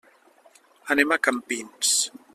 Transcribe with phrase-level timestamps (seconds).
[0.95, 1.95] Anem a Campins.